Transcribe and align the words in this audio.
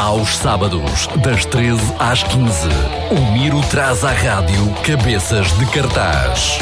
Aos 0.00 0.38
sábados, 0.38 1.08
das 1.22 1.44
13 1.44 1.78
às 1.98 2.22
15, 2.22 2.68
o 3.10 3.32
Miro 3.32 3.60
traz 3.68 4.02
à 4.02 4.10
rádio 4.10 4.72
cabeças 4.82 5.52
de 5.58 5.66
cartaz. 5.66 6.58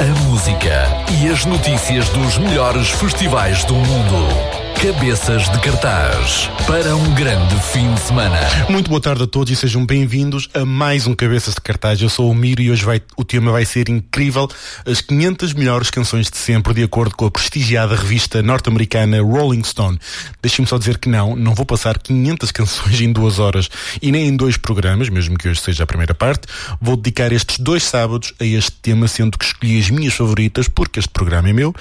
A 0.00 0.26
música 0.26 0.86
e 1.20 1.28
as 1.28 1.44
notícias 1.44 2.08
dos 2.08 2.38
melhores 2.38 2.88
festivais 2.88 3.62
do 3.64 3.74
mundo. 3.74 4.57
Cabeças 4.80 5.50
de 5.50 5.60
cartaz 5.60 6.48
para 6.64 6.94
um 6.94 7.12
grande 7.12 7.60
fim 7.72 7.92
de 7.94 8.00
semana. 8.00 8.38
Muito 8.68 8.88
boa 8.88 9.00
tarde 9.00 9.24
a 9.24 9.26
todos 9.26 9.52
e 9.52 9.56
sejam 9.56 9.84
bem-vindos 9.84 10.48
a 10.54 10.64
mais 10.64 11.04
um 11.04 11.16
Cabeças 11.16 11.54
de 11.54 11.60
Cartaz. 11.60 12.00
Eu 12.00 12.08
sou 12.08 12.30
o 12.30 12.34
Miro 12.34 12.62
e 12.62 12.70
hoje 12.70 12.84
vai, 12.84 13.02
o 13.16 13.24
tema 13.24 13.50
vai 13.50 13.64
ser 13.64 13.88
incrível: 13.88 14.48
as 14.86 15.00
500 15.00 15.52
melhores 15.54 15.90
canções 15.90 16.30
de 16.30 16.36
sempre, 16.36 16.72
de 16.74 16.84
acordo 16.84 17.16
com 17.16 17.26
a 17.26 17.30
prestigiada 17.30 17.96
revista 17.96 18.40
norte-americana 18.40 19.20
Rolling 19.20 19.64
Stone. 19.64 19.98
Deixem-me 20.40 20.68
só 20.68 20.78
dizer 20.78 20.98
que 20.98 21.08
não, 21.08 21.34
não 21.34 21.54
vou 21.56 21.66
passar 21.66 21.98
500 21.98 22.52
canções 22.52 23.00
em 23.00 23.12
duas 23.12 23.40
horas 23.40 23.68
e 24.00 24.12
nem 24.12 24.28
em 24.28 24.36
dois 24.36 24.56
programas, 24.56 25.08
mesmo 25.08 25.36
que 25.36 25.48
hoje 25.48 25.60
seja 25.60 25.82
a 25.82 25.86
primeira 25.88 26.14
parte. 26.14 26.46
Vou 26.80 26.96
dedicar 26.96 27.32
estes 27.32 27.58
dois 27.58 27.82
sábados 27.82 28.32
a 28.38 28.44
este 28.44 28.70
tema, 28.80 29.08
sendo 29.08 29.36
que 29.36 29.44
escolhi 29.44 29.80
as 29.80 29.90
minhas 29.90 30.14
favoritas, 30.14 30.68
porque 30.68 31.00
este 31.00 31.10
programa 31.10 31.48
é 31.48 31.52
meu. 31.52 31.74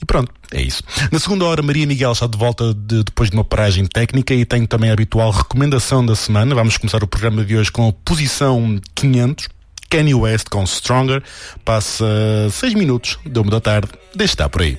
E 0.00 0.04
pronto, 0.04 0.30
é 0.56 0.62
isso. 0.62 0.82
Na 1.10 1.18
segunda 1.18 1.44
hora, 1.44 1.62
Maria 1.62 1.86
Miguel 1.86 2.12
está 2.12 2.26
de 2.26 2.38
volta 2.38 2.74
de, 2.74 3.02
depois 3.02 3.30
de 3.30 3.36
uma 3.36 3.44
paragem 3.44 3.86
técnica 3.86 4.34
e 4.34 4.44
tenho 4.44 4.66
também 4.66 4.90
a 4.90 4.92
habitual 4.92 5.30
recomendação 5.30 6.04
da 6.04 6.14
semana. 6.14 6.54
Vamos 6.54 6.76
começar 6.76 7.02
o 7.02 7.06
programa 7.06 7.44
de 7.44 7.56
hoje 7.56 7.70
com 7.70 7.88
a 7.88 7.92
posição 7.92 8.80
500. 8.94 9.48
Kanye 9.90 10.14
West 10.14 10.48
com 10.48 10.64
Stronger. 10.64 11.22
Passa 11.64 12.06
6 12.50 12.74
minutos, 12.74 13.18
deu-me 13.26 13.50
da 13.50 13.60
tarde. 13.60 13.88
Deixa 14.14 14.32
estar 14.32 14.48
por 14.48 14.62
aí. 14.62 14.78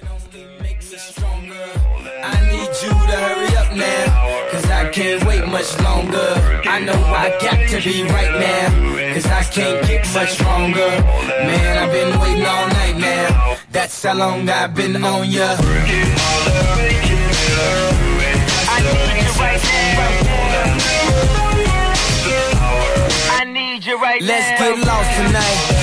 can't 4.93 5.25
wait 5.25 5.43
much 5.47 5.71
longer. 5.81 6.61
I 6.65 6.79
know 6.79 6.93
I 6.93 7.29
got 7.41 7.62
to 7.81 7.89
be 7.89 8.03
right 8.03 8.31
now, 8.39 9.13
cause 9.13 9.25
I 9.25 9.43
can't 9.43 9.87
get 9.87 10.05
much 10.13 10.33
stronger. 10.33 10.89
Man, 11.47 11.77
I've 11.77 11.91
been 11.91 12.19
waiting 12.19 12.45
all 12.45 12.67
night 12.67 12.97
now. 12.97 13.57
That's 13.71 14.03
how 14.03 14.13
long 14.13 14.47
I've 14.47 14.75
been 14.75 15.03
on 15.03 15.31
ya. 15.31 15.55
I 15.57 15.59
need 18.77 19.17
you 19.17 19.33
right 19.39 19.61
now. 19.63 20.73
I 23.31 23.43
need 23.45 23.85
you 23.85 23.99
right 23.99 24.21
Let's 24.21 24.59
get 24.59 24.77
lost 24.85 25.11
tonight. 25.17 25.82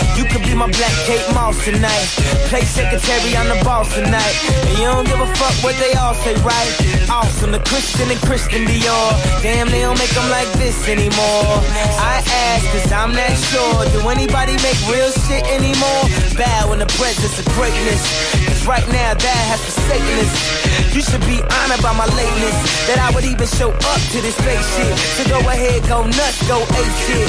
My 0.61 0.69
black 0.69 0.93
Kate 1.09 1.25
Moss 1.33 1.57
tonight. 1.65 2.09
Play 2.53 2.61
secretary, 2.69 3.33
I'm 3.33 3.49
the 3.49 3.57
boss 3.65 3.89
tonight. 3.97 4.37
And 4.69 4.77
you 4.77 4.93
don't 4.93 5.09
give 5.09 5.17
a 5.17 5.25
fuck 5.41 5.57
what 5.65 5.73
they 5.81 5.97
all 5.97 6.13
say, 6.13 6.37
right? 6.45 6.69
Awesome, 7.09 7.53
the 7.53 7.65
Christian 7.65 8.11
and 8.13 8.21
Christian 8.29 8.69
Dior. 8.69 9.09
Damn, 9.41 9.73
they 9.73 9.81
don't 9.81 9.97
make 9.97 10.13
them 10.13 10.29
like 10.29 10.53
this 10.61 10.77
anymore. 10.87 11.65
I 11.97 12.21
ask, 12.53 12.69
cause 12.77 12.93
I'm 12.93 13.17
not 13.17 13.33
sure. 13.49 13.89
Do 13.89 14.05
anybody 14.13 14.53
make 14.61 14.77
real 14.85 15.09
shit 15.25 15.49
anymore? 15.49 16.05
Bow 16.37 16.77
in 16.77 16.85
the 16.85 16.91
presence 17.01 17.41
of 17.41 17.49
greatness. 17.57 18.05
Cause 18.45 18.67
right 18.69 18.85
now, 18.93 19.17
that 19.17 19.43
has 19.49 19.65
forsaken 19.65 20.13
us. 20.21 20.61
You 20.93 21.01
should 21.01 21.25
be 21.25 21.41
honored 21.41 21.81
by 21.81 21.97
my 21.97 22.05
lateness. 22.05 22.59
That 22.85 23.01
I 23.01 23.09
would 23.17 23.25
even 23.25 23.49
show 23.49 23.73
up 23.73 24.01
to 24.13 24.19
this 24.21 24.37
fake 24.45 24.61
shit. 24.77 24.93
So 25.17 25.25
go 25.25 25.41
ahead, 25.49 25.89
go 25.89 26.05
nuts, 26.05 26.45
go 26.45 26.61
ape 26.61 26.97
shit. 27.09 27.29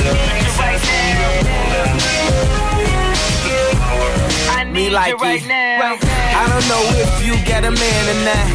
I 0.00 0.24
need 0.24 0.40
you 0.46 0.52
right 0.56 0.80
now. 0.88 2.00
I 4.50 4.64
need 4.64 4.92
like 4.92 5.12
you 5.12 5.16
right 5.18 5.44
now. 5.46 5.98
I 6.00 6.48
don't 6.48 6.66
know 6.68 6.82
if 7.04 7.20
you 7.24 7.36
get 7.44 7.64
a 7.64 7.70
man 7.70 8.02
or 8.08 8.18
not. 8.24 8.46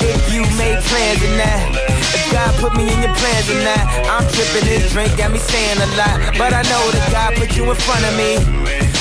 If 0.00 0.32
you 0.32 0.40
made 0.56 0.80
plans 0.88 1.20
or 1.20 1.36
not. 1.36 1.76
If 2.16 2.32
God 2.32 2.54
put 2.60 2.72
me 2.76 2.88
in 2.88 3.02
your 3.02 3.14
plans 3.14 3.50
or 3.50 3.60
not. 3.60 3.84
I'm 4.08 4.24
tripping 4.32 4.64
this 4.64 4.92
drink, 4.92 5.16
got 5.18 5.30
me 5.32 5.38
saying 5.38 5.78
a 5.78 5.86
lot. 6.00 6.16
But 6.38 6.54
I 6.54 6.62
know 6.62 6.90
that 6.96 7.08
God 7.12 7.34
put 7.36 7.54
you 7.56 7.68
in 7.68 7.76
front 7.76 8.04
of 8.08 8.16
me. 8.16 8.40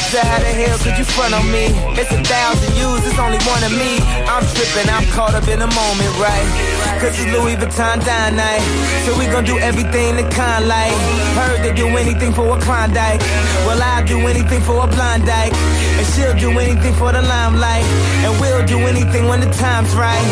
So 0.09 0.18
how 0.18 0.40
the 0.42 0.50
hell 0.50 0.74
could 0.81 0.97
you 0.97 1.06
front 1.06 1.38
on 1.38 1.46
me? 1.53 1.70
It's 1.94 2.09
a 2.09 2.18
thousand 2.25 2.74
yous, 2.74 3.06
it's 3.06 3.22
only 3.22 3.38
one 3.46 3.62
of 3.62 3.70
me. 3.78 4.02
I'm 4.25 4.42
tripping, 4.58 4.90
I'm 4.90 5.06
caught 5.14 5.38
up 5.38 5.46
in 5.46 5.62
the 5.62 5.70
moment, 5.70 6.14
right? 6.18 6.50
Cause 6.97 7.14
it's 7.14 7.30
Louis 7.30 7.53
Vuitton 7.53 8.02
dine 8.02 8.36
night. 8.36 8.66
So 9.06 9.14
we 9.22 9.30
gon' 9.30 9.46
do 9.46 9.59
everything 9.62 10.18
the 10.18 10.25
kind 10.34 10.68
like. 10.68 10.98
Heard 11.38 11.62
they 11.62 11.78
do 11.78 11.86
anything 11.94 12.34
for 12.34 12.58
a 12.58 12.59
Klondike. 12.59 13.22
Well, 13.69 13.78
I'll 13.78 14.03
do 14.03 14.18
anything 14.25 14.62
for 14.62 14.81
a 14.84 14.88
blind 14.88 15.30
dyke. 15.30 15.53
And 15.53 16.08
she'll 16.18 16.34
do 16.34 16.58
anything 16.58 16.94
for 16.98 17.12
the 17.14 17.22
limelight. 17.22 17.86
And 18.25 18.34
we'll 18.42 18.66
do 18.66 18.80
anything 18.90 19.28
when 19.28 19.42
the 19.42 19.52
time's 19.62 19.94
right. 19.94 20.25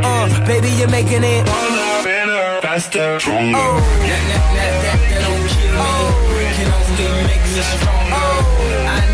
Uh, 0.00 0.32
baby, 0.46 0.70
you're 0.80 0.88
making 0.88 1.20
it. 1.20 1.44
Better, 2.00 2.64
faster, 2.64 3.20
stronger. 3.20 3.60
Oh. 3.60 3.76
That, 3.76 4.24
that, 4.24 4.44
that, 4.56 4.72
that, 4.88 4.98
that 5.04 5.20
don't 5.20 5.48
kill 5.52 5.68
me. 5.68 5.84
Oh. 5.84 6.11
Only 6.92 7.08
make 7.24 7.40
me 7.40 7.62
stronger. 7.62 8.12
Oh 8.12 8.62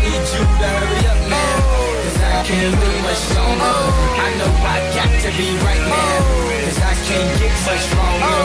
you 0.03 0.19
to 0.19 0.67
hurry 0.67 0.99
up 1.07 1.21
now. 1.31 1.63
Oh. 1.63 1.95
Cause 2.03 2.19
I 2.19 2.43
can't 2.43 2.75
wait 2.75 2.99
much 3.07 3.23
longer. 3.39 3.71
Oh. 3.71 4.19
I 4.19 4.35
know 4.35 4.51
I 4.67 4.77
got 4.99 5.11
to 5.23 5.29
be 5.39 5.47
right 5.63 5.83
now. 5.87 5.95
Oh. 5.95 6.59
Cause 6.65 6.79
I 6.83 6.93
can't 7.07 7.31
get 7.39 7.55
much 7.63 7.83
stronger. 7.87 8.39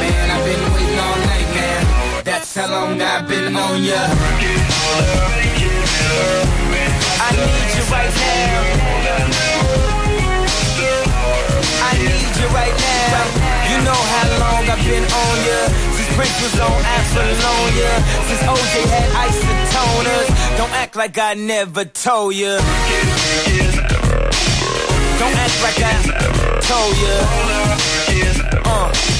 Man, 0.00 0.24
I've 0.32 0.44
been 0.48 0.64
waiting 0.72 0.96
all 0.96 1.18
night 1.28 1.50
now. 1.60 2.24
That's 2.24 2.56
how 2.56 2.72
long 2.72 3.02
I've 3.02 3.28
been 3.28 3.54
on 3.54 3.84
ya. 3.84 4.00
I 7.20 7.36
need 7.36 7.68
you 7.76 7.84
right 7.92 8.14
now. 8.16 8.64
I 11.84 11.92
need 12.00 12.32
you 12.40 12.48
right 12.48 12.76
now. 12.80 13.28
You 13.68 13.76
know 13.84 14.00
how 14.12 14.26
long 14.40 14.64
I've 14.72 14.80
been 14.88 15.04
on 15.04 15.36
ya. 15.44 15.90
Prince 16.20 16.42
was 16.42 16.60
on. 16.60 16.82
Since 18.28 18.42
OJ 18.42 18.74
had 18.92 19.08
isotoners. 19.24 20.58
Don't 20.58 20.70
act 20.72 20.94
like 20.94 21.16
I 21.16 21.32
never 21.32 21.86
told 21.86 22.34
ya. 22.34 22.58
Don't 25.18 25.34
act 25.34 25.62
like 25.62 25.80
I 25.80 25.94
told 26.60 26.94
ya. 27.00 28.60
Uh. 28.66 29.19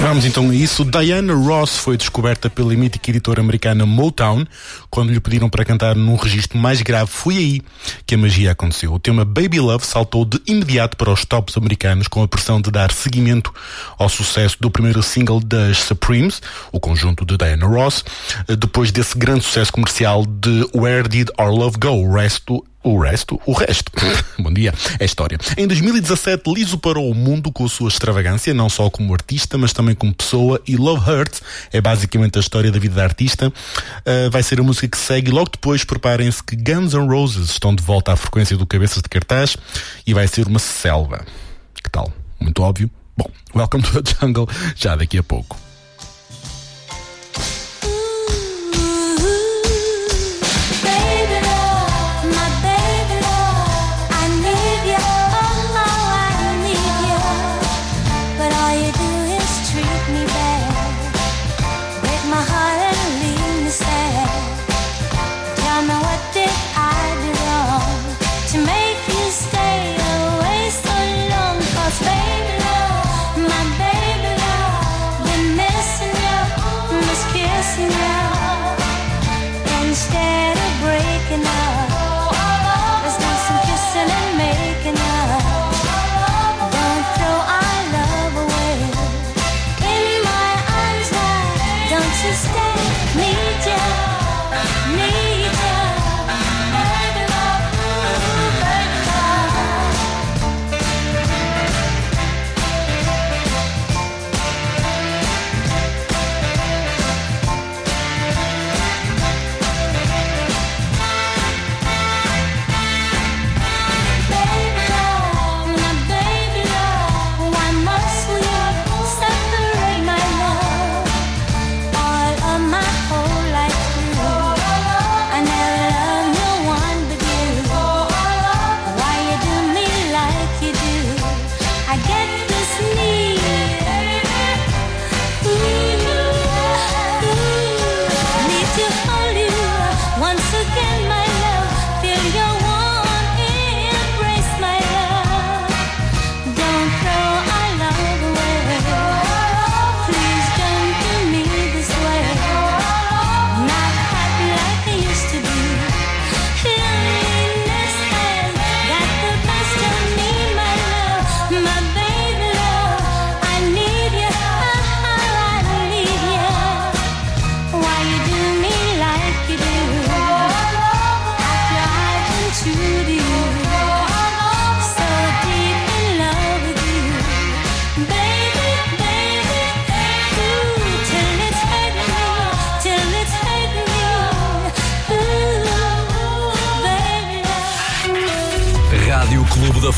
Vamos 0.00 0.24
então 0.24 0.48
a 0.48 0.54
isso. 0.54 0.84
Diana 0.84 1.34
Ross 1.34 1.76
foi 1.76 1.96
descoberta 1.96 2.48
pela 2.48 2.72
mítica 2.74 3.10
editora 3.10 3.40
americana 3.40 3.84
Motown 3.84 4.46
quando 4.88 5.12
lhe 5.12 5.18
pediram 5.18 5.50
para 5.50 5.64
cantar 5.64 5.96
num 5.96 6.14
registro 6.14 6.56
mais 6.56 6.80
grave. 6.82 7.10
Foi 7.10 7.36
aí 7.36 7.62
que 8.06 8.14
a 8.14 8.18
magia 8.18 8.52
aconteceu. 8.52 8.92
O 8.92 8.98
tema 9.00 9.24
Baby 9.24 9.58
Love 9.58 9.84
saltou 9.84 10.24
de 10.24 10.40
imediato 10.46 10.96
para 10.96 11.10
os 11.10 11.24
tops 11.24 11.56
americanos 11.56 12.06
com 12.06 12.22
a 12.22 12.28
pressão 12.28 12.60
de 12.60 12.70
dar 12.70 12.92
seguimento 12.92 13.52
ao 13.98 14.08
sucesso 14.08 14.56
do 14.60 14.70
primeiro 14.70 15.02
single 15.02 15.40
das 15.40 15.78
Supremes, 15.78 16.40
o 16.70 16.78
conjunto 16.78 17.26
de 17.26 17.36
Diana 17.36 17.66
Ross, 17.66 18.04
depois 18.56 18.92
desse 18.92 19.18
grande 19.18 19.44
sucesso 19.44 19.72
comercial 19.72 20.24
de 20.24 20.64
Where 20.74 21.08
Did 21.08 21.28
Our 21.38 21.50
Love 21.50 21.76
Go? 21.76 22.06
O 22.06 22.14
resto 22.14 22.64
o 22.82 22.98
resto, 23.00 23.40
o 23.44 23.52
resto. 23.52 23.90
Bom 24.38 24.52
dia, 24.52 24.72
é 24.98 25.04
história. 25.04 25.38
Em 25.56 25.66
2017, 25.66 26.42
Liso 26.52 26.78
parou 26.78 27.10
o 27.10 27.14
mundo 27.14 27.50
com 27.50 27.64
a 27.64 27.68
sua 27.68 27.88
extravagância, 27.88 28.54
não 28.54 28.68
só 28.68 28.88
como 28.88 29.12
artista, 29.12 29.58
mas 29.58 29.72
também 29.72 29.94
como 29.94 30.14
pessoa, 30.14 30.60
e 30.66 30.76
Love 30.76 31.10
Hurts 31.10 31.42
é 31.72 31.80
basicamente 31.80 32.38
a 32.38 32.40
história 32.40 32.70
da 32.70 32.78
vida 32.78 32.94
da 32.94 33.04
artista. 33.04 33.48
Uh, 33.48 34.30
vai 34.30 34.42
ser 34.42 34.60
a 34.60 34.62
música 34.62 34.88
que 34.88 34.98
segue, 34.98 35.30
e 35.30 35.32
logo 35.34 35.50
depois 35.50 35.84
preparem-se 35.84 36.42
que 36.42 36.56
Guns 36.56 36.94
N' 36.94 37.08
Roses 37.08 37.50
estão 37.50 37.74
de 37.74 37.82
volta 37.82 38.12
à 38.12 38.16
frequência 38.16 38.56
do 38.56 38.66
Cabeças 38.66 39.02
de 39.02 39.08
Cartaz 39.08 39.56
e 40.06 40.14
vai 40.14 40.28
ser 40.28 40.46
uma 40.46 40.58
selva. 40.58 41.24
Que 41.82 41.90
tal? 41.90 42.12
Muito 42.40 42.62
óbvio. 42.62 42.90
Bom, 43.16 43.30
welcome 43.54 43.82
to 43.82 44.02
the 44.02 44.14
jungle, 44.20 44.48
já 44.76 44.94
daqui 44.94 45.18
a 45.18 45.22
pouco. 45.22 45.67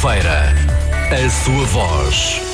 Segunda-feira. 0.00 0.55
A 1.12 1.29
sua 1.29 1.64
voz. 1.67 2.50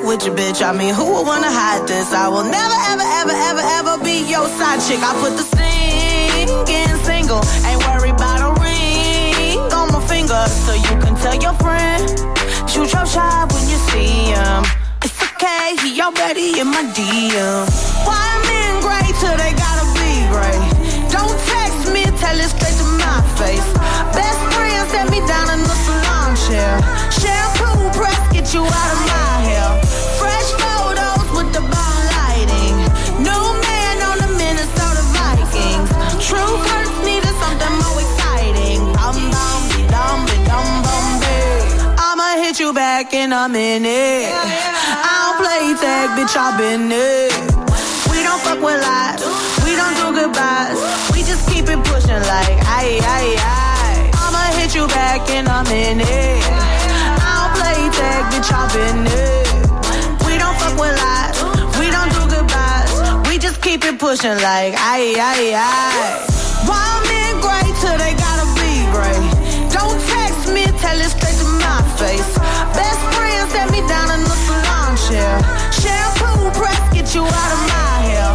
Back 0.00 0.08
with 0.08 0.24
your 0.26 0.34
bitch. 0.34 0.62
I 0.62 0.76
mean, 0.76 0.94
who 0.94 1.04
would 1.12 1.26
wanna 1.26 1.50
hide 1.50 1.86
this? 1.86 2.12
I 2.12 2.28
will 2.28 2.44
never, 2.44 2.78
ever, 2.90 3.06
ever, 3.20 3.36
ever, 3.48 3.64
ever 3.78 4.04
be 4.04 4.24
your 4.28 4.46
side 4.48 4.80
chick. 4.80 5.00
I 5.02 5.12
put 5.20 5.36
the 5.36 5.44
singing 5.56 6.96
single. 7.04 7.40
Ain't 7.66 7.80
worried 7.86 8.14
about 8.14 8.40
a 8.40 8.50
ring 8.60 9.58
on 9.72 9.92
my 9.92 10.00
finger. 10.06 10.42
So 10.64 10.74
you 10.74 10.94
can 11.02 11.14
tell 11.16 11.36
your 11.36 11.54
friend, 11.54 12.02
shoot 12.68 12.92
your 12.92 13.06
shot 13.06 13.52
when 13.52 13.68
you 13.68 13.78
see 13.90 14.32
him. 14.32 14.64
It's 15.02 15.20
okay, 15.22 15.76
he 15.82 16.00
already 16.00 16.60
in 16.60 16.68
my 16.68 16.84
DM. 16.96 17.66
Why 18.06 18.24
men 18.48 18.80
great 18.82 19.14
till 19.20 19.36
they 19.36 19.59
hit 43.00 43.14
you 43.14 43.14
back 43.14 43.14
in 43.14 43.32
a 43.32 43.48
minute. 43.48 44.28
I 44.30 45.12
don't 45.24 45.38
play 45.40 45.72
tag, 45.80 46.08
bitch, 46.16 46.36
I've 46.36 46.58
been 46.58 46.90
it. 46.92 47.32
We 48.10 48.22
don't 48.22 48.40
fuck 48.42 48.60
with 48.60 48.80
lies. 48.82 49.22
We 49.64 49.72
don't 49.76 49.96
do 49.96 50.20
goodbyes. 50.20 50.78
We 51.12 51.22
just 51.22 51.48
keep 51.48 51.68
it 51.68 51.80
pushing 51.84 52.22
like 52.28 52.56
aye 52.68 53.00
aye 53.00 53.36
aye. 53.40 54.10
I'ma 54.14 54.42
hit 54.58 54.74
you 54.74 54.86
back 54.88 55.28
in 55.30 55.46
a 55.46 55.64
minute. 55.64 56.44
I 57.24 57.32
don't 57.40 57.54
play 57.56 57.80
tag, 57.96 58.22
bitch, 58.32 58.50
I've 58.52 58.70
been 58.76 59.06
it. 59.08 59.48
We 60.26 60.36
don't 60.38 60.56
fuck 60.60 60.76
with 60.78 60.96
lies. 61.00 61.36
We 61.80 61.90
don't 61.90 62.12
do 62.12 62.22
goodbyes. 62.36 63.28
We 63.28 63.38
just 63.38 63.62
keep 63.62 63.84
it 63.84 63.98
pushing 63.98 64.36
like 64.44 64.74
aye 64.76 65.16
aye 65.16 65.54
aye. 65.56 66.26
Wild 66.68 67.02
men 67.08 67.40
great 67.40 67.74
till 67.80 67.96
they 67.96 68.19
you 77.14 77.22
out 77.24 77.52
of 77.56 77.62
my 77.66 77.94
hair. 78.06 78.28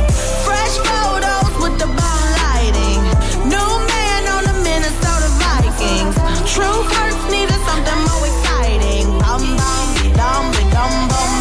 Fresh 0.44 0.75
photos 0.84 1.53
with 1.63 1.79
the 1.79 1.88
bomb 1.88 2.25
lighting. 2.44 3.01
New 3.48 3.72
man 3.91 4.22
on 4.36 4.44
the 4.44 4.55
Minnesota 4.67 5.29
Vikings. 5.39 6.15
True 6.44 6.84
hurts 6.91 7.24
needed 7.32 7.60
something 7.63 8.00
more 8.10 8.25
exciting. 8.27 9.05
Dum 9.24 9.44
dum 9.55 9.88
dum 10.20 10.46
dum 10.75 10.94
dum 11.08 11.32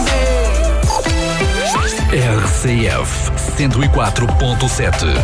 RCF 2.15 3.11
104.7. 3.59 5.19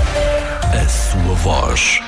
A 0.72 0.88
sua 0.88 1.34
voz. 1.44 2.00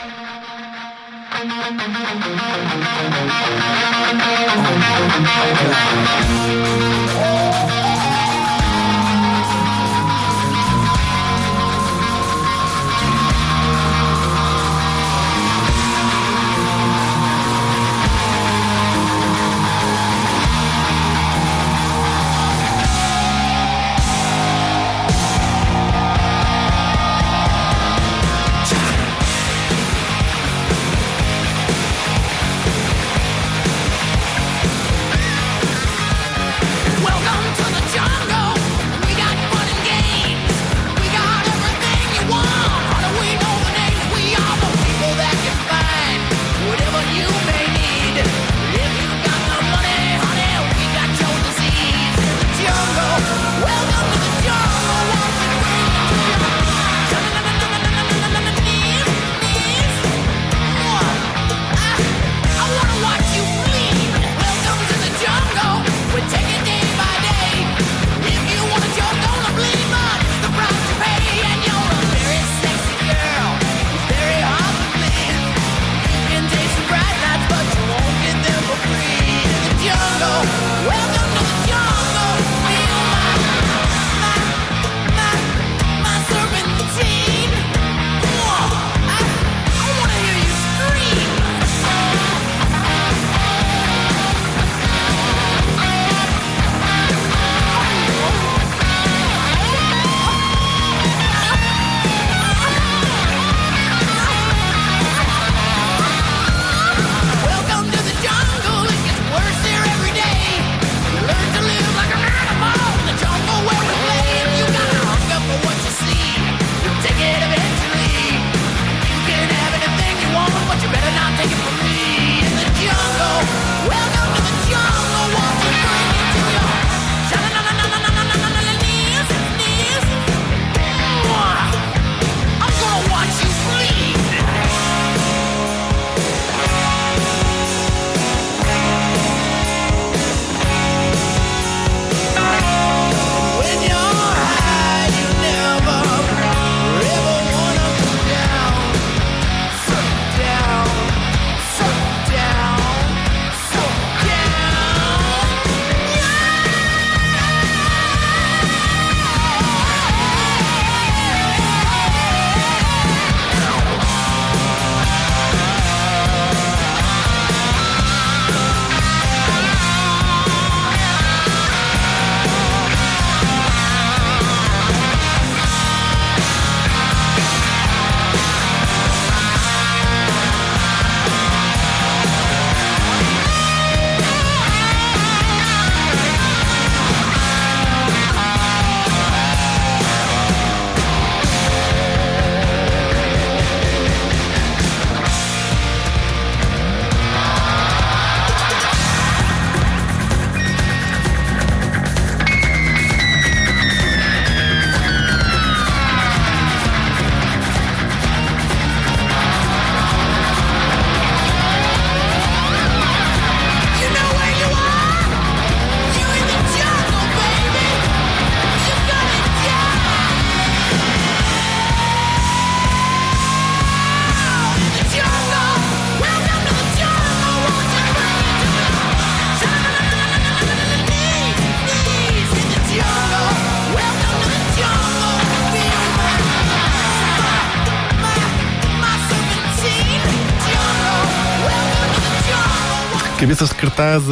Cabeças 243.62 243.68
de 243.68 243.74
cartaz 243.74 244.22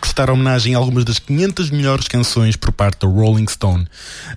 prestar 0.00 0.30
homenagem 0.30 0.74
a 0.74 0.78
algumas 0.78 1.04
das 1.04 1.18
500 1.18 1.70
melhores 1.70 2.08
canções 2.08 2.56
por 2.56 2.72
parte 2.72 3.00
da 3.00 3.08
Rolling 3.08 3.46
Stone. 3.46 3.86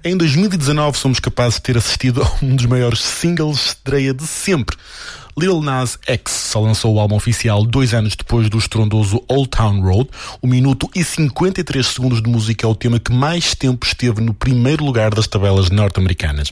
Em 0.04 0.18
2019 0.18 0.98
somos 0.98 1.20
capazes 1.20 1.56
de 1.56 1.62
ter 1.62 1.78
assistido 1.78 2.22
a 2.22 2.46
um 2.46 2.56
dos 2.56 2.66
maiores 2.66 3.00
singles 3.00 3.58
de 3.58 3.64
estreia 3.68 4.14
de 4.14 4.28
sempre. 4.28 4.76
Lil 5.40 5.62
Nas 5.62 5.98
X 6.06 6.34
só 6.34 6.60
lançou 6.60 6.94
o 6.94 7.00
álbum 7.00 7.16
oficial 7.16 7.64
dois 7.64 7.94
anos 7.94 8.14
depois 8.14 8.50
do 8.50 8.58
estrondoso 8.58 9.24
Old 9.26 9.48
Town 9.48 9.82
Road. 9.82 10.10
O 10.42 10.48
minuto 10.48 10.90
e 10.94 11.02
53 11.02 11.88
segundos 11.88 12.22
de 12.22 12.30
música 12.30 12.68
é 12.68 12.70
o 12.70 12.76
tema 12.76 13.00
que 13.00 13.14
mais 13.14 13.56
tempo 13.56 13.88
esteve 13.88 14.20
no 14.20 14.34
primeiro 14.34 14.84
lugar 14.84 15.14
das 15.14 15.28
tabelas 15.28 15.70
norte-americanas. 15.70 16.52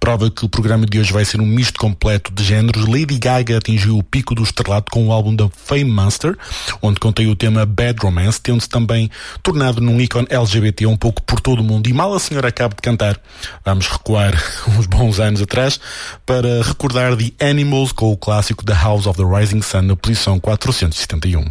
Prova 0.00 0.30
que 0.30 0.46
o 0.46 0.48
programa 0.48 0.86
de 0.86 0.98
hoje 0.98 1.12
vai 1.12 1.26
ser 1.26 1.42
um 1.42 1.46
misto 1.46 1.78
completo 1.78 2.32
de 2.32 2.42
géneros. 2.42 2.86
Lady 2.86 3.18
Gaga 3.18 3.58
atingiu 3.58 3.98
o 3.98 4.02
pico 4.02 4.34
do 4.34 4.42
estrelato 4.42 4.90
com 4.90 5.08
o 5.08 5.12
álbum 5.12 5.36
da 5.36 5.50
Fame 5.50 5.84
Monster, 5.84 6.34
onde 6.80 6.98
contém 6.98 7.28
o 7.28 7.36
tema 7.36 7.66
Bad 7.66 7.98
Romance, 8.02 8.40
tendo-se 8.40 8.68
também 8.68 9.10
tornado 9.42 9.78
num 9.82 10.00
ícone 10.00 10.26
LGBT 10.30 10.86
um 10.86 10.96
pouco 10.96 11.20
por 11.22 11.38
todo 11.38 11.60
o 11.60 11.64
mundo. 11.64 11.86
E 11.86 11.92
mal 11.92 12.14
a 12.14 12.18
senhora 12.18 12.48
acaba 12.48 12.74
de 12.74 12.80
cantar, 12.80 13.20
vamos 13.62 13.88
recuar 13.88 14.32
uns 14.78 14.86
bons 14.86 15.20
anos 15.20 15.42
atrás 15.42 15.78
para 16.24 16.62
recordar 16.62 17.14
The 17.14 17.50
Animals 17.50 17.92
com 17.92 18.10
o 18.10 18.16
clássico 18.22 18.64
The 18.64 18.74
House 18.74 19.08
of 19.08 19.16
the 19.16 19.24
Rising 19.24 19.62
Sun 19.62 19.82
na 19.82 19.96
posição 19.96 20.38
471. 20.38 21.44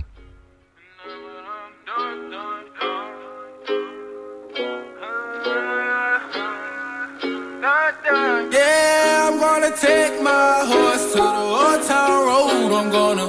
Yeah, 8.53 9.27
I'm 9.27 9.37
gonna 9.39 9.71
take 9.75 10.21
my 10.23 10.63
horse 10.65 11.11
to 11.11 11.19
the 11.19 11.43
old 11.59 11.83
town 11.87 12.25
road. 12.25 12.71
I'm 12.71 12.89
gonna 12.89 13.27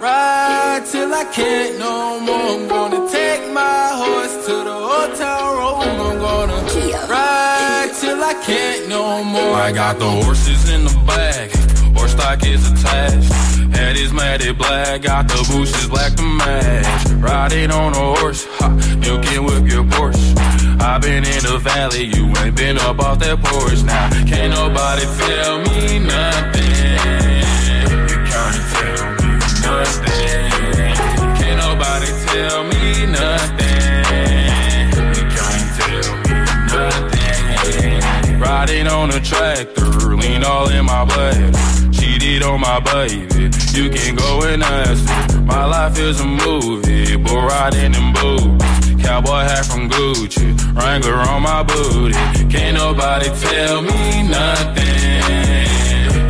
ride 0.00 0.84
till 0.86 1.12
I 1.12 1.24
can't 1.32 1.78
no 1.80 2.20
more. 2.20 2.54
I'm 2.54 2.68
gonna 2.68 3.10
take 3.10 3.50
my 3.52 3.90
horse 4.02 4.46
to 4.46 4.54
the 4.68 4.70
old 4.70 5.14
town 5.16 5.58
road. 5.58 5.82
I'm 5.82 6.18
gonna 6.18 6.62
ride 7.10 7.90
till 8.00 8.22
I 8.22 8.34
can't 8.46 8.88
no 8.88 9.24
more. 9.24 9.56
I 9.56 9.72
got 9.72 9.98
the 9.98 10.08
horses 10.08 10.70
in 10.70 10.84
the 10.84 10.94
back, 11.06 11.50
horse 11.94 12.12
stock 12.12 12.44
is 12.44 12.70
attached. 12.70 13.32
Head 13.74 13.96
is 13.96 14.12
matted 14.12 14.58
black, 14.58 15.02
got 15.02 15.28
the 15.28 15.40
bushes 15.50 15.88
black 15.88 16.14
to 16.14 16.22
match. 16.22 17.06
Riding 17.18 17.70
on 17.70 17.92
a 17.92 18.14
horse, 18.18 18.46
ha, 18.58 18.70
you 19.02 19.18
can 19.20 19.44
whip 19.44 19.66
your 19.70 19.84
Porsche. 19.84 20.36
i 20.80 20.98
been 20.98 21.24
in 21.24 21.42
the 21.42 21.58
valley, 21.58 22.04
you 22.04 22.26
ain't 22.38 22.56
been 22.56 22.78
up 22.78 22.98
off 23.00 23.18
that 23.18 23.42
porch. 23.42 23.82
Now, 23.82 24.08
can't 24.26 24.52
nobody 24.52 25.04
tell 25.20 25.58
me 25.66 25.98
nothing. 25.98 26.64
You 28.10 28.18
can't 28.30 28.62
tell 28.74 29.04
me 29.18 29.28
nothing. 29.66 30.94
Can't 31.40 31.58
nobody 31.66 32.10
tell 32.30 32.62
me 32.72 33.06
nothing. 33.10 33.84
You 35.16 35.24
can't 35.34 35.68
tell 35.78 36.12
me 36.22 36.36
nothing. 36.70 38.40
Riding 38.40 38.86
on 38.86 39.10
a 39.10 39.20
tractor, 39.20 40.14
lean 40.14 40.44
all 40.44 40.68
in 40.70 40.84
my 40.84 41.04
blood. 41.04 41.73
Cheated 42.24 42.42
on 42.44 42.58
my 42.58 42.80
baby, 42.80 43.50
you 43.74 43.90
can 43.90 44.14
go 44.14 44.40
and 44.44 44.62
ask 44.62 45.06
her. 45.10 45.42
My 45.42 45.66
life 45.66 45.98
is 45.98 46.20
a 46.22 46.24
movie, 46.24 47.16
bull 47.16 47.42
riding 47.42 47.94
in 47.94 48.12
boots. 48.14 48.64
Cowboy 49.04 49.42
hat 49.44 49.66
from 49.66 49.90
Gucci, 49.90 50.56
Wrangler 50.74 51.16
on 51.16 51.42
my 51.42 51.62
booty. 51.62 52.14
Can't 52.48 52.78
nobody 52.78 53.26
tell 53.26 53.82
me 53.82 54.22
nothing. 54.26 55.20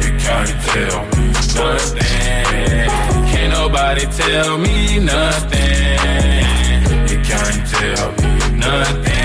You 0.03 0.19
can't 0.19 0.51
tell 0.67 1.05
me 1.15 1.31
nothing. 1.55 2.91
Can't 3.31 3.53
nobody 3.53 4.05
tell 4.07 4.59
me 4.59 4.99
nothing. 4.99 6.01
You 7.09 7.23
can't 7.23 7.71
tell 7.71 8.11
me 8.19 8.59
nothing. 8.59 9.24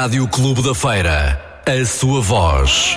Rádio 0.00 0.28
Clube 0.28 0.62
da 0.62 0.76
Feira. 0.76 1.42
A 1.66 1.84
sua 1.84 2.20
voz. 2.20 2.96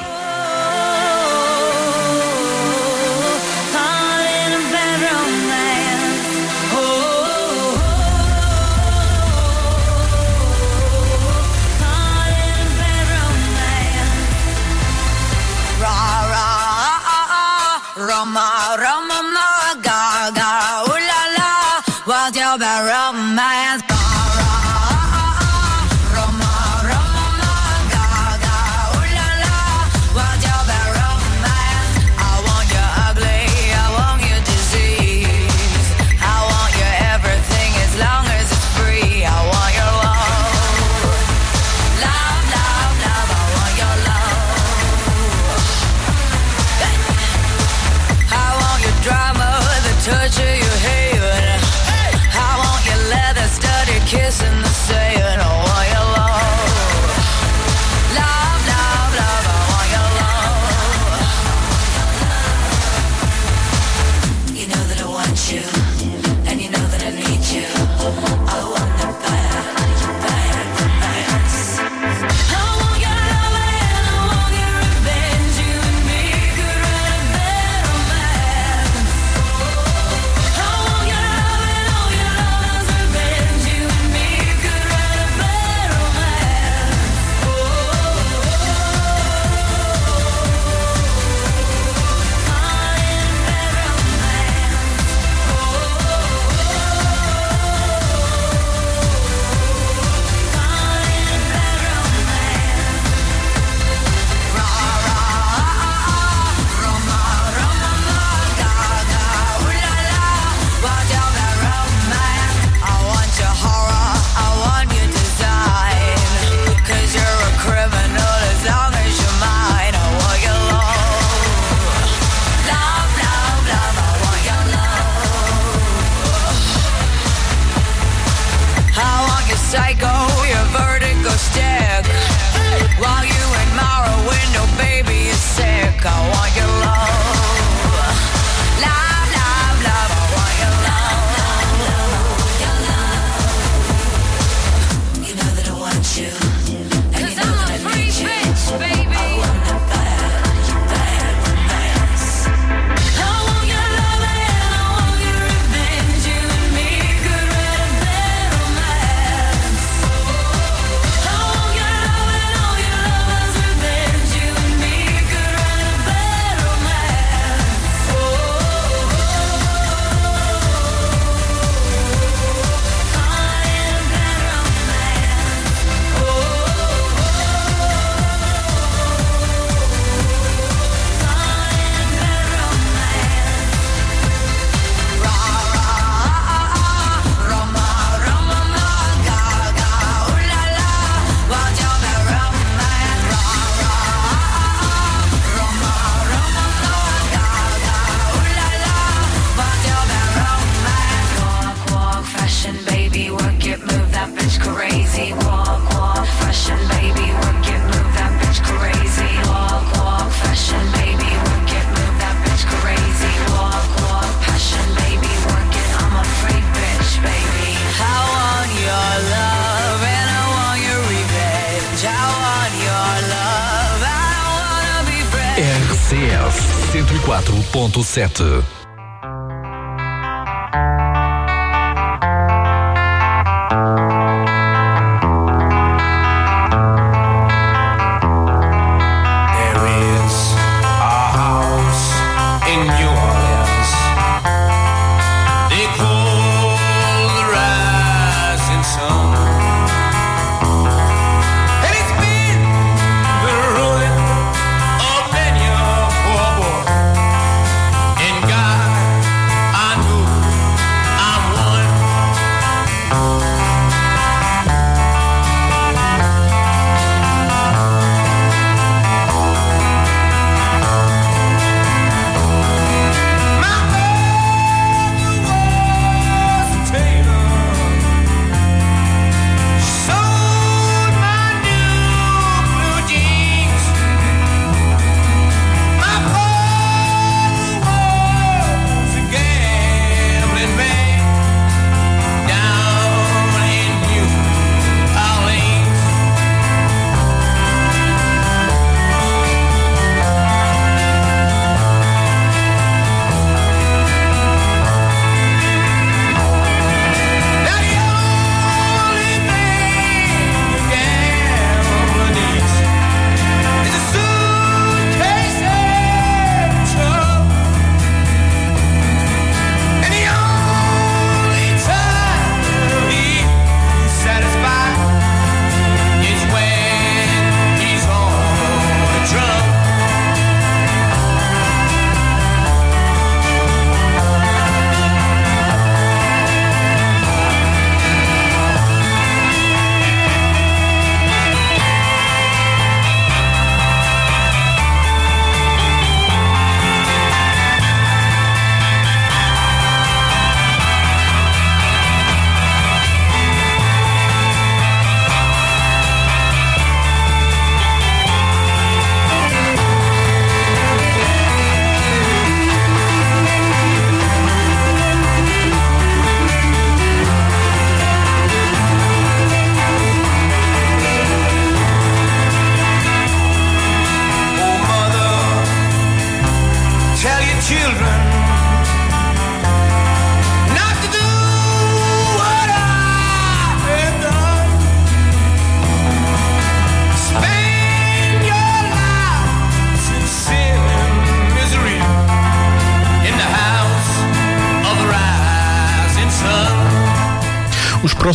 CF 226.11 226.53
104.7 226.91 228.80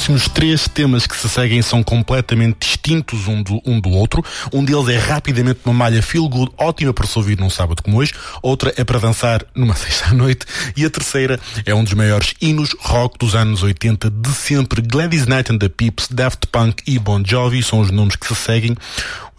próximos 0.07 0.29
três 0.29 0.69
temas 0.69 1.05
que 1.05 1.16
se 1.16 1.29
seguem 1.29 1.61
são 1.62 1.83
completamente 1.83 2.59
distintos 2.61 3.27
um 3.27 3.42
do, 3.42 3.61
um 3.66 3.81
do 3.81 3.90
outro. 3.90 4.25
Um 4.53 4.64
deles 4.64 4.88
é 4.88 4.97
rapidamente 4.97 5.59
uma 5.64 5.75
malha 5.75 6.01
feel 6.01 6.29
good, 6.29 6.53
ótima 6.57 6.95
para 6.95 7.09
se 7.09 7.19
ouvir 7.19 7.37
num 7.37 7.51
sábado 7.51 7.83
como 7.83 7.97
hoje. 7.97 8.12
Outra 8.40 8.73
é 8.77 8.85
para 8.85 9.01
dançar 9.01 9.45
numa 9.53 9.75
sexta 9.75 10.14
noite. 10.14 10.47
E 10.77 10.85
a 10.85 10.90
terceira 10.90 11.40
é 11.64 11.75
um 11.75 11.83
dos 11.83 11.95
maiores 11.95 12.35
hinos 12.40 12.77
rock 12.79 13.19
dos 13.19 13.35
anos 13.35 13.64
80 13.64 14.09
de 14.09 14.29
sempre. 14.31 14.81
Gladys 14.81 15.27
Knight 15.27 15.51
and 15.51 15.59
the 15.59 15.69
Pips, 15.69 16.07
Daft 16.09 16.47
Punk 16.53 16.85
e 16.87 17.01
Bon 17.01 17.21
Jovi 17.27 17.61
são 17.64 17.81
os 17.81 17.90
nomes 17.90 18.14
que 18.14 18.29
se 18.29 18.37
seguem. 18.37 18.77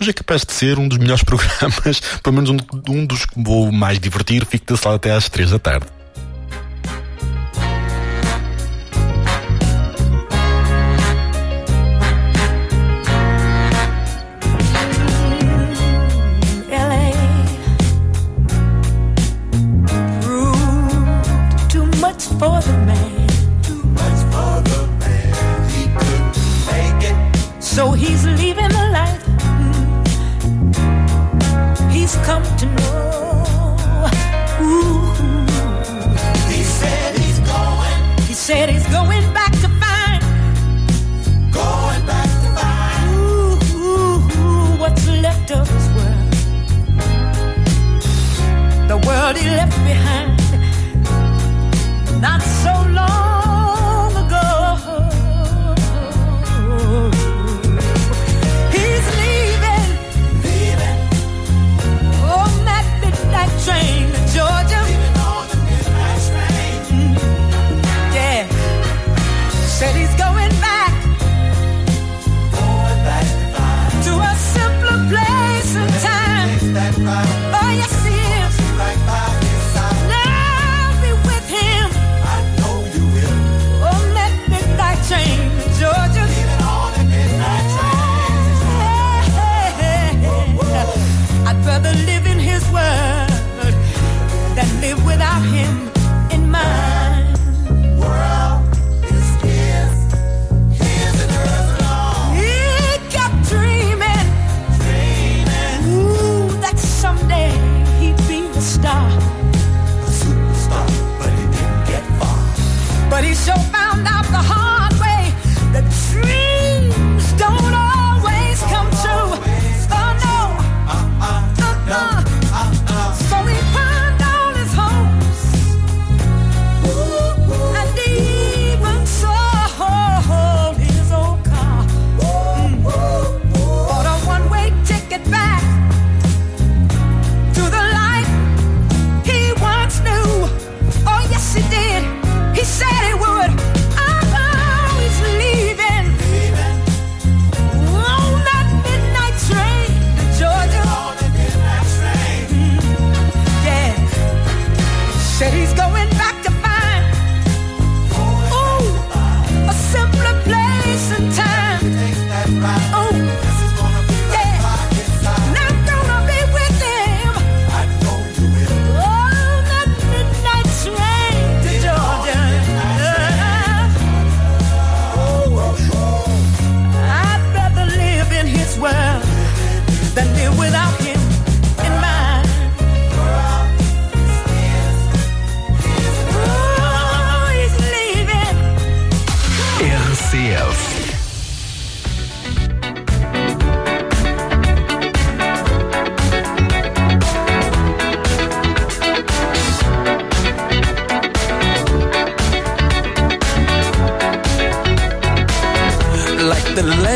Hoje 0.01 0.09
é 0.09 0.13
capaz 0.13 0.43
de 0.43 0.51
ser 0.51 0.77
um 0.77 0.87
dos 0.89 0.97
melhores 0.97 1.23
programas, 1.23 2.01
pelo 2.21 2.35
menos 2.35 2.49
um, 2.49 2.57
um 2.89 3.05
dos 3.05 3.25
que 3.25 3.41
vou 3.41 3.71
mais 3.71 4.01
divertir. 4.01 4.45
Fico 4.45 4.65
da 4.65 4.75
sala 4.75 4.97
até 4.97 5.11
às 5.11 5.29
três 5.29 5.51
da 5.51 5.59
tarde. 5.59 5.96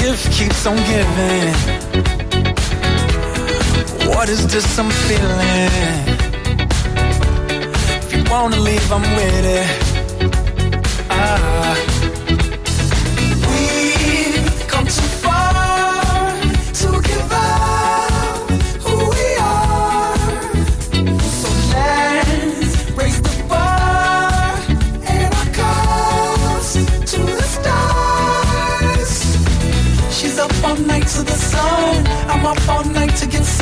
Gift 0.00 0.32
keeps 0.32 0.64
on 0.64 0.76
giving. 0.76 1.54
What 4.08 4.30
is 4.30 4.46
this 4.46 4.78
I'm 4.78 4.90
feeling? 4.90 5.70
If 8.02 8.14
you 8.14 8.24
wanna 8.30 8.56
leave, 8.56 8.90
I'm 8.90 9.02
with 9.14 9.44
it. 9.44 9.68
Ah. 11.10 11.89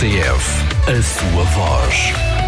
RCF, 0.00 0.64
a 0.88 1.02
sua 1.02 1.44
voz. 1.44 2.39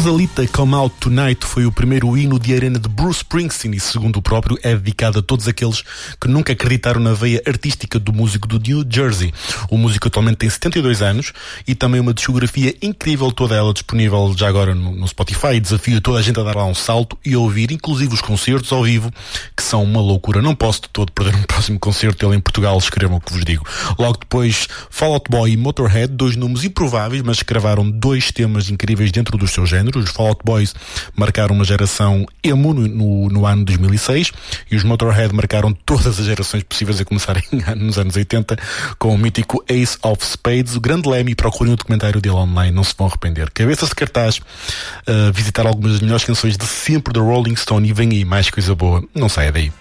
Rosalita 0.00 0.46
Come 0.48 0.74
Out 0.76 0.96
Tonight 0.98 1.44
foi 1.44 1.66
o 1.66 1.72
primeiro 1.72 2.16
hino 2.16 2.38
de 2.38 2.54
arena 2.54 2.78
de 2.78 2.88
Bruce 2.88 3.18
Springsteen 3.18 3.76
e, 3.76 3.80
segundo 3.80 4.16
o 4.16 4.22
próprio, 4.22 4.58
é 4.62 4.74
dedicado 4.74 5.18
a 5.18 5.22
todos 5.22 5.46
aqueles 5.46 5.82
que 6.18 6.26
nunca 6.26 6.54
acreditaram 6.54 7.02
na 7.02 7.12
veia 7.12 7.42
artística 7.46 7.98
do 7.98 8.10
músico 8.10 8.48
do 8.48 8.58
New 8.58 8.82
Jersey. 8.88 9.30
O 9.70 9.76
músico 9.76 10.08
atualmente 10.08 10.38
tem 10.38 10.48
72 10.48 11.02
anos 11.02 11.34
e 11.68 11.74
também 11.74 12.00
uma 12.00 12.14
discografia 12.14 12.74
incrível, 12.80 13.30
toda 13.30 13.54
ela 13.54 13.74
disponível 13.74 14.32
já 14.34 14.48
agora 14.48 14.74
no, 14.74 14.92
no 14.92 15.06
Spotify. 15.06 15.60
Desafio 15.60 16.00
toda 16.00 16.18
a 16.18 16.22
gente 16.22 16.40
a 16.40 16.44
dar 16.44 16.56
lá 16.56 16.64
um 16.64 16.74
salto 16.74 17.18
e 17.22 17.34
a 17.34 17.38
ouvir, 17.38 17.70
inclusive 17.70 18.14
os 18.14 18.22
concertos 18.22 18.72
ao 18.72 18.82
vivo, 18.82 19.12
que 19.54 19.62
são 19.62 19.84
uma 19.84 20.00
loucura. 20.00 20.40
Não 20.40 20.54
posso 20.54 20.80
de 20.80 20.88
todo 20.88 21.12
perder 21.12 21.36
um 21.36 21.42
próximo 21.44 21.78
concerto 21.78 22.24
dele 22.24 22.38
em 22.38 22.40
Portugal, 22.40 22.78
escrevam 22.78 23.18
o 23.18 23.20
que 23.20 23.34
vos 23.34 23.44
digo. 23.44 23.66
Logo 23.98 24.16
depois, 24.18 24.66
Fall 24.88 25.12
Out 25.12 25.30
Boy 25.30 25.52
e 25.52 25.58
Motorhead, 25.58 26.10
dois 26.14 26.36
nomes 26.36 26.64
improváveis, 26.64 27.20
mas 27.20 27.42
que 27.42 27.52
gravaram 27.52 27.90
dois 27.90 28.32
temas 28.32 28.70
incríveis 28.70 29.12
dentro 29.12 29.36
dos 29.36 29.50
seus 29.50 29.68
géneros. 29.68 29.89
Os 29.98 30.10
Fall 30.10 30.28
Out 30.28 30.40
Boys 30.44 30.74
marcaram 31.16 31.54
uma 31.54 31.64
geração 31.64 32.26
emo 32.42 32.72
no, 32.72 32.86
no, 32.86 33.28
no 33.28 33.46
ano 33.46 33.64
2006 33.64 34.32
e 34.70 34.76
os 34.76 34.84
Motorhead 34.84 35.34
marcaram 35.34 35.72
todas 35.72 36.18
as 36.18 36.26
gerações 36.26 36.62
possíveis 36.62 37.00
a 37.00 37.04
começar 37.04 37.36
em- 37.38 37.62
nos 37.76 37.98
anos 37.98 38.16
80 38.16 38.56
com 38.98 39.14
o 39.14 39.18
mítico 39.18 39.64
Ace 39.68 39.98
of 40.02 40.24
Spades, 40.24 40.76
o 40.76 40.80
grande 40.80 41.08
Lemmy, 41.08 41.34
procurem 41.34 41.72
o 41.72 41.76
documentário 41.76 42.20
dele 42.20 42.34
online, 42.36 42.74
não 42.74 42.84
se 42.84 42.94
vão 42.96 43.06
arrepender. 43.06 43.50
Cabeças 43.50 43.88
de 43.88 43.94
cartaz, 43.94 44.38
uh, 44.38 45.32
visitar 45.32 45.66
algumas 45.66 45.92
das 45.92 46.00
melhores 46.00 46.24
canções 46.24 46.56
de 46.56 46.66
sempre 46.66 47.12
da 47.12 47.20
Rolling 47.20 47.56
Stone 47.56 47.88
e 47.88 47.92
vem 47.92 48.10
aí 48.10 48.24
mais 48.24 48.50
coisa 48.50 48.74
boa, 48.74 49.02
não 49.14 49.28
saia 49.28 49.50
daí. 49.52 49.72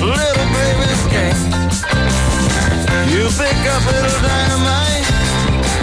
Little 0.00 0.48
baby's 0.56 1.02
game. 1.12 1.40
You 3.12 3.28
pick 3.28 3.60
up 3.74 3.82
little 3.86 4.18
dynamite, 4.22 5.06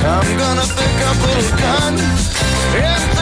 I'm 0.05 0.27
gonna 0.37 0.67
pick 0.79 0.97
up 1.07 1.17
little 1.25 1.57
gun. 1.57 3.18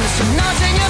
promise 0.00 0.20
you 0.20 0.36
nothing. 0.36 0.89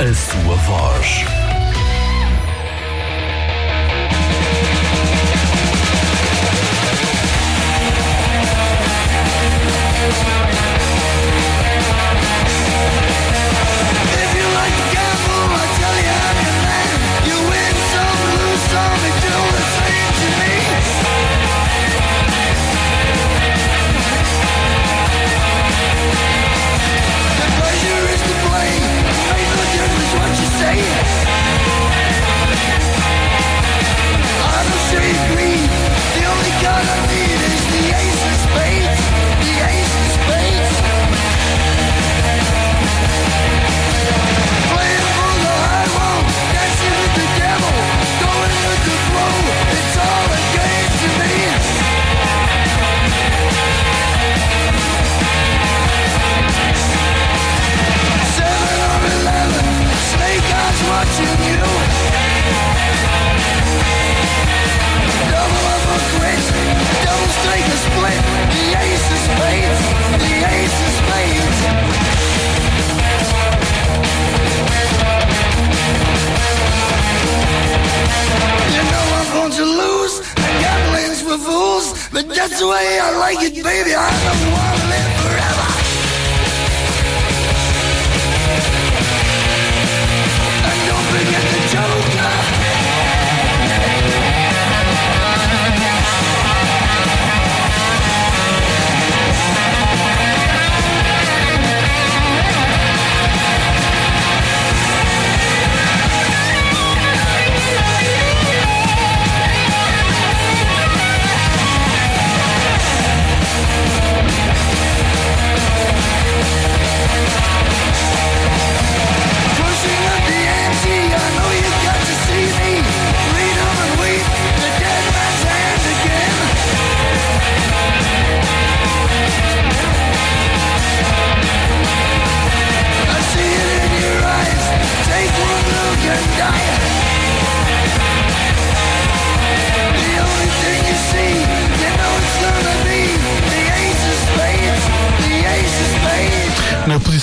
a 0.00 0.14
sua 0.14 0.54
voz. 0.54 1.57
The 67.48 67.54
the. 70.44 71.38
You 78.74 78.82
know 78.92 79.04
I'm 79.18 79.28
going 79.32 79.52
to 79.52 79.64
lose. 79.64 80.20
The 80.34 80.42
gambling's 80.60 81.22
for 81.22 81.38
fools, 81.38 82.08
but 82.12 82.28
that's 82.28 82.58
the 82.60 82.66
way 82.68 82.98
I 83.00 83.10
like 83.18 83.40
it, 83.42 83.54
baby. 83.62 83.94
I 83.94 84.10
don't 84.24 84.52
want 84.52 84.80
to 84.80 84.86
live 84.88 85.12
forever. 85.22 85.67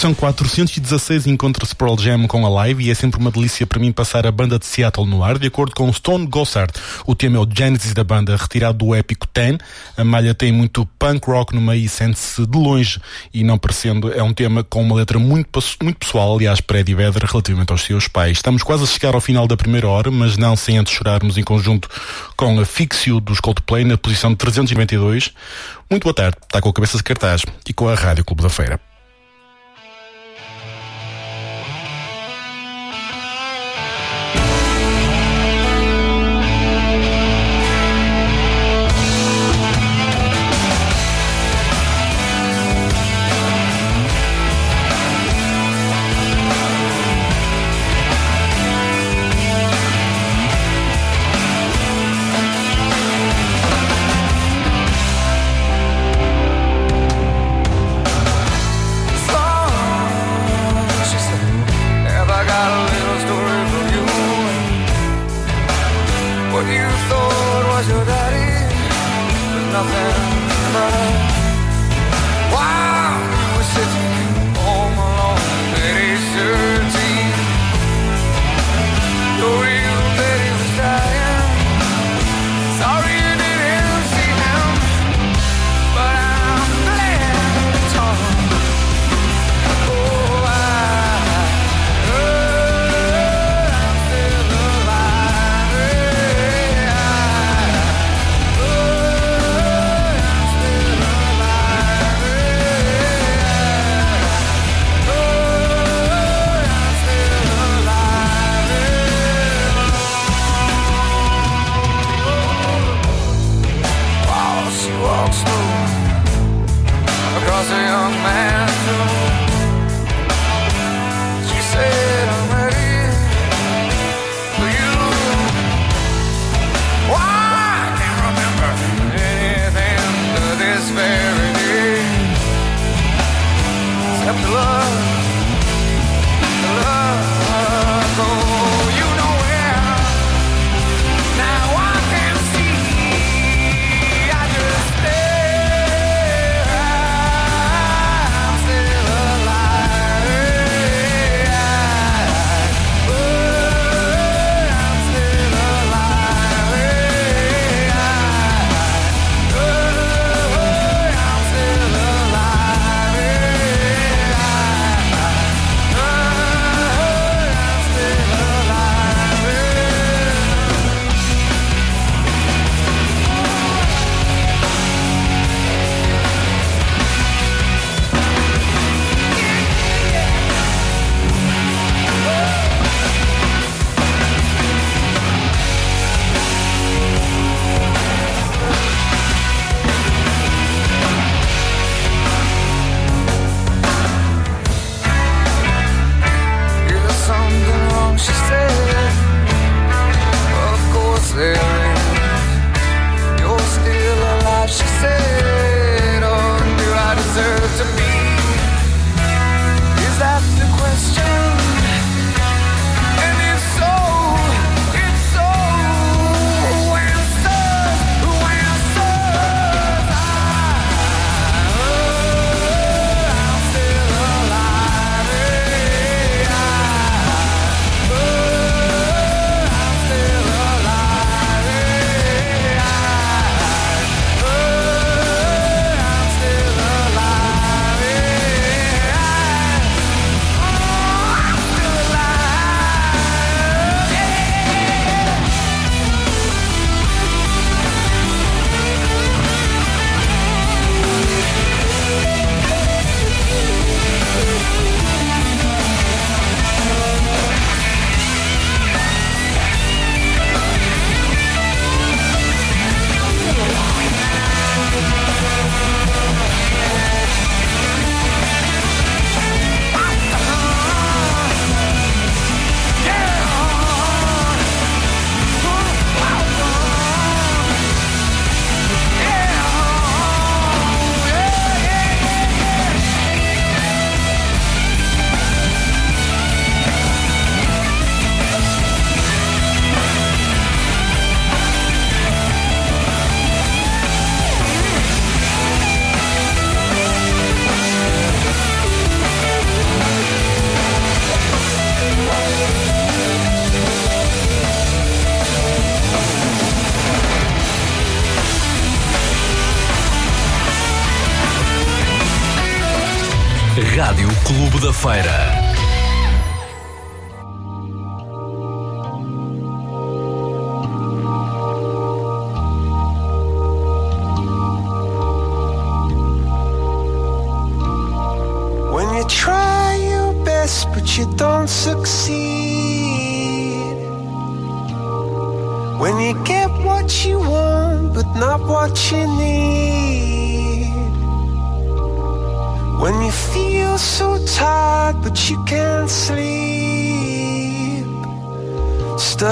edição 0.06 0.14
416 0.14 1.26
encontra-se 1.26 1.76
Pearl 1.76 1.98
Jam 1.98 2.28
com 2.28 2.46
a 2.46 2.50
live 2.50 2.86
e 2.86 2.92
é 2.92 2.94
sempre 2.94 3.20
uma 3.20 3.32
delícia 3.32 3.66
para 3.66 3.80
mim 3.80 3.92
passar 3.92 4.28
a 4.28 4.32
banda 4.32 4.60
de 4.60 4.66
Seattle 4.68 5.08
no 5.08 5.24
ar, 5.24 5.40
de 5.40 5.48
acordo 5.48 5.74
com 5.74 5.92
Stone 5.92 6.28
Gossard. 6.28 6.72
O 7.08 7.16
tema 7.16 7.38
é 7.38 7.40
o 7.40 7.48
Genesis 7.52 7.92
da 7.92 8.04
banda, 8.04 8.36
retirado 8.36 8.78
do 8.78 8.94
épico 8.94 9.26
Ten. 9.26 9.58
A 9.98 10.04
malha 10.04 10.36
tem 10.36 10.52
muito 10.52 10.86
punk 11.00 11.28
rock 11.28 11.56
no 11.56 11.62
meio 11.62 11.84
e 11.84 11.90
sente-se 11.90 12.46
de 12.46 12.56
longe 12.56 13.00
e 13.34 13.44
não 13.44 13.58
parecendo. 13.58 14.14
É 14.14 14.22
um 14.22 14.32
tema 14.32 14.64
com 14.64 14.84
uma 14.84 14.96
letra 14.96 15.18
muito, 15.18 15.50
muito 15.82 15.98
pessoal, 15.98 16.36
aliás, 16.36 16.62
para 16.62 16.82
Eddie 16.82 16.94
Vedder, 16.94 17.24
relativamente 17.26 17.72
aos 17.72 17.82
seus 17.82 18.08
pais. 18.08 18.38
Estamos 18.38 18.62
quase 18.62 18.84
a 18.84 18.88
chegar 18.88 19.16
ao 19.16 19.22
final 19.22 19.48
da 19.48 19.58
primeira 19.58 19.88
hora, 19.88 20.12
mas 20.12 20.38
não 20.38 20.56
sem 20.56 20.78
antes 20.78 20.94
chorarmos 20.94 21.36
em 21.36 21.44
conjunto 21.44 21.90
com 22.38 22.60
a 22.60 22.66
Fixio 22.66 23.20
dos 23.20 23.40
Coldplay 23.40 23.84
na 23.84 23.98
posição 23.98 24.30
de 24.30 24.36
392. 24.36 25.32
Muito 25.90 26.04
boa 26.04 26.14
tarde, 26.14 26.38
está 26.44 26.62
com 26.62 26.70
a 26.70 26.74
cabeça 26.74 26.96
de 26.96 27.04
cartaz 27.04 27.42
e 27.68 27.74
com 27.74 27.90
a 27.90 27.96
Rádio 27.96 28.24
Clube 28.24 28.44
da 28.44 28.50
Feira. 28.50 28.80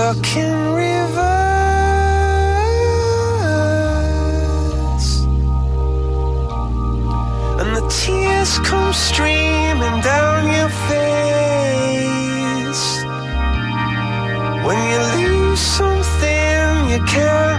stuck 0.04 0.36
in 0.36 0.54
reverse, 0.74 1.24
and 7.60 7.70
the 7.78 7.84
tears 7.88 8.60
come 8.68 8.91
streaming 8.91 10.01
down 10.01 10.51
your 10.60 10.72
face 10.91 11.84
when 14.66 14.78
you 14.91 14.99
lose 15.22 15.62
something 15.62 16.89
you 16.89 16.99
can't. 17.06 17.53